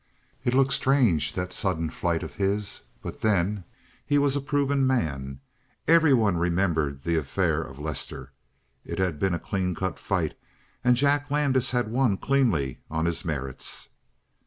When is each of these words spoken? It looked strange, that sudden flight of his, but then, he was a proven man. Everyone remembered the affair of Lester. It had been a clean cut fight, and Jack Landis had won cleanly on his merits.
It 0.43 0.55
looked 0.55 0.73
strange, 0.73 1.33
that 1.33 1.53
sudden 1.53 1.91
flight 1.91 2.23
of 2.23 2.33
his, 2.33 2.81
but 3.03 3.21
then, 3.21 3.65
he 4.03 4.17
was 4.17 4.35
a 4.35 4.41
proven 4.41 4.87
man. 4.87 5.41
Everyone 5.87 6.37
remembered 6.37 7.03
the 7.03 7.17
affair 7.17 7.61
of 7.61 7.77
Lester. 7.77 8.31
It 8.83 8.97
had 8.97 9.19
been 9.19 9.35
a 9.35 9.39
clean 9.39 9.75
cut 9.75 9.99
fight, 9.99 10.33
and 10.83 10.95
Jack 10.97 11.29
Landis 11.29 11.69
had 11.69 11.91
won 11.91 12.17
cleanly 12.17 12.79
on 12.89 13.05
his 13.05 13.23
merits. 13.23 13.89